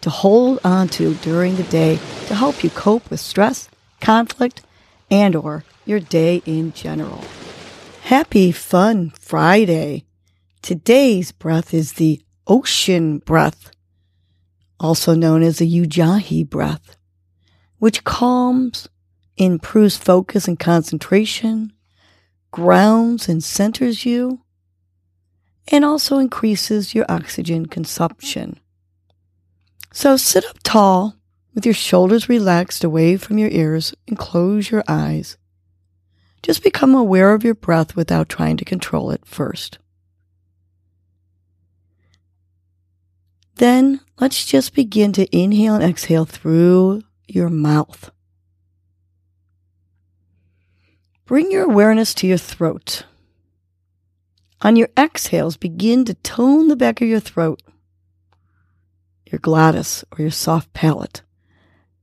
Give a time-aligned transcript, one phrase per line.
[0.00, 1.96] to hold on to during the day
[2.26, 3.68] to help you cope with stress,
[4.00, 4.62] conflict,
[5.10, 7.24] and or your day in general.
[8.02, 10.04] Happy fun Friday.
[10.62, 13.70] Today's breath is the ocean breath,
[14.78, 16.96] also known as the Ujjayi breath,
[17.78, 18.88] which calms,
[19.36, 21.72] improves focus and concentration,
[22.50, 24.40] grounds and centers you,
[25.68, 28.58] and also increases your oxygen consumption.
[29.92, 31.16] So sit up tall
[31.54, 35.36] with your shoulders relaxed away from your ears and close your eyes.
[36.42, 39.78] Just become aware of your breath without trying to control it first.
[43.56, 48.10] Then let's just begin to inhale and exhale through your mouth.
[51.26, 53.04] Bring your awareness to your throat.
[54.62, 57.62] On your exhales, begin to tone the back of your throat
[59.30, 61.22] your glottis, or your soft palate,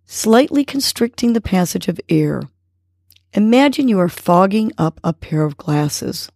[0.06, 2.44] slightly constricting the passage of air.
[3.33, 6.31] Imagine you are fogging up a pair of glasses.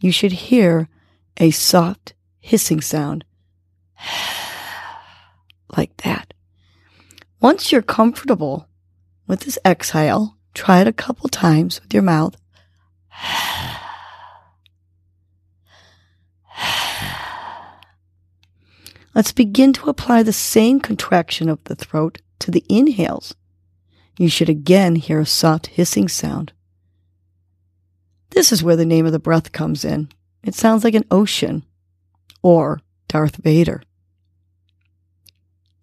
[0.00, 0.88] You should hear
[1.38, 3.24] a soft hissing sound.
[5.76, 6.34] like that.
[7.40, 8.68] Once you're comfortable
[9.26, 12.36] with this exhale, try it a couple times with your mouth.
[19.14, 23.34] Let's begin to apply the same contraction of the throat to the inhales.
[24.18, 26.52] You should again hear a soft hissing sound.
[28.30, 30.08] This is where the name of the breath comes in.
[30.42, 31.64] It sounds like an ocean
[32.42, 33.82] or Darth Vader.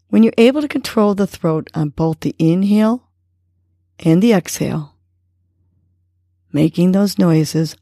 [0.09, 3.07] When you're able to control the throat on both the inhale
[3.99, 4.95] and the exhale,
[6.51, 7.77] making those noises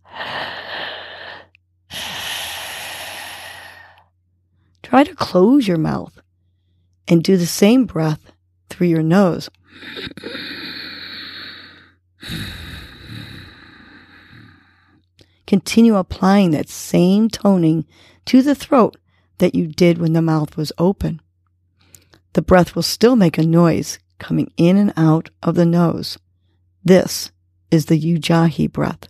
[4.89, 6.19] Try to close your mouth
[7.07, 8.31] and do the same breath
[8.71, 9.47] through your nose.
[15.45, 17.85] Continue applying that same toning
[18.25, 18.97] to the throat
[19.37, 21.21] that you did when the mouth was open.
[22.33, 26.17] The breath will still make a noise coming in and out of the nose.
[26.83, 27.31] This
[27.69, 29.07] is the Ujjayi breath.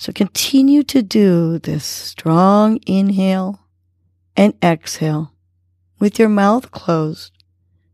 [0.00, 3.60] So continue to do this strong inhale
[4.34, 5.34] and exhale
[5.98, 7.32] with your mouth closed,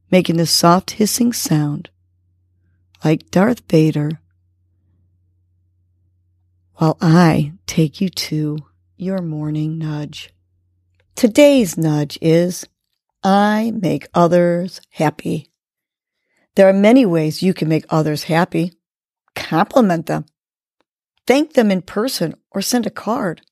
[0.08, 1.90] making the soft hissing sound
[3.04, 4.20] like Darth Vader
[6.74, 8.58] while I take you to
[8.96, 10.32] your morning nudge.
[11.16, 12.68] Today's nudge is
[13.24, 15.50] I make others happy.
[16.54, 18.74] There are many ways you can make others happy.
[19.34, 20.24] Compliment them
[21.26, 23.42] Thank them in person or send a card.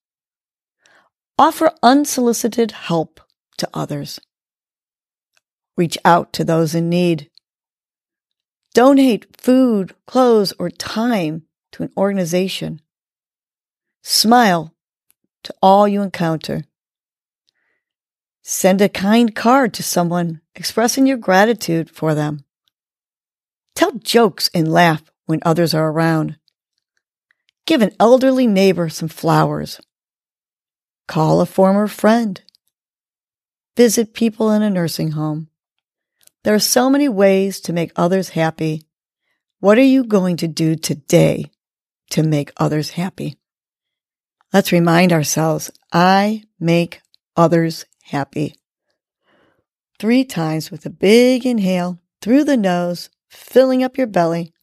[1.39, 3.21] Offer unsolicited help
[3.59, 4.21] to others.
[5.77, 7.31] Reach out to those in need.
[8.75, 11.43] Donate food, clothes, or time
[11.73, 12.81] to an organization.
[14.03, 14.75] Smile
[15.43, 16.65] to all you encounter.
[18.43, 22.45] Send a kind card to someone expressing your gratitude for them.
[23.75, 26.37] Tell jokes and laugh when others are around.
[27.67, 29.81] Give an elderly neighbor some flowers.
[31.09, 32.41] Call a former friend.
[33.77, 35.49] Visit people in a nursing home.
[36.45, 38.83] There are so many ways to make others happy.
[39.61, 41.51] What are you going to do today
[42.11, 43.39] to make others happy?
[44.53, 47.01] Let's remind ourselves I make
[47.37, 48.55] others happy.
[49.99, 54.54] Three times with a big inhale through the nose, filling up your belly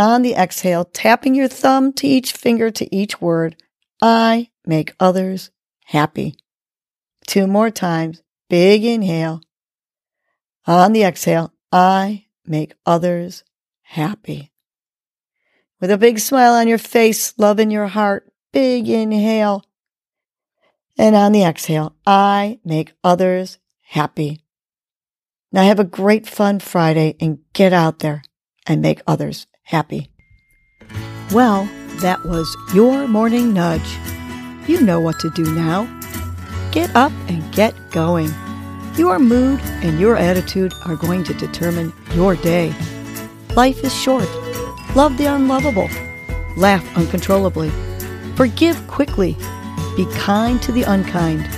[0.00, 3.56] on the exhale, tapping your thumb to each finger to each word.
[4.00, 5.50] I make others
[5.84, 6.36] happy.
[7.26, 8.22] Two more times.
[8.48, 9.42] Big inhale.
[10.66, 13.44] On the exhale, I make others
[13.82, 14.52] happy.
[15.80, 19.64] With a big smile on your face, love in your heart, big inhale.
[20.98, 24.42] And on the exhale, I make others happy.
[25.52, 28.22] Now have a great fun Friday and get out there
[28.66, 30.10] and make others happy.
[31.30, 31.68] Well,
[32.00, 33.88] that was your morning nudge.
[34.66, 35.86] You know what to do now.
[36.72, 38.30] Get up and get going.
[38.96, 42.74] Your mood and your attitude are going to determine your day.
[43.54, 44.28] Life is short.
[44.96, 45.88] Love the unlovable.
[46.56, 47.70] Laugh uncontrollably.
[48.34, 49.36] Forgive quickly.
[49.96, 51.48] Be kind to the unkind.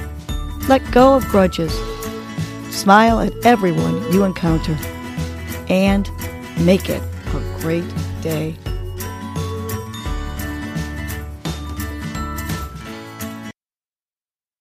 [0.68, 1.72] Let go of grudges.
[2.70, 4.76] Smile at everyone you encounter.
[5.68, 6.10] And
[6.58, 7.02] make it
[7.34, 7.84] a great
[8.22, 8.71] day.